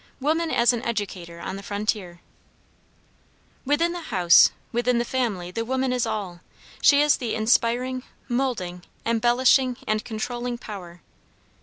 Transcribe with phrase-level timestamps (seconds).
[0.19, 2.21] WOMAN AS AN EDUCATOR ON THE FRONTIER
[3.65, 6.41] "Within the house, within the family the woman is all:
[6.81, 11.01] she is the inspiring, moulding, embellishing, and controlling power."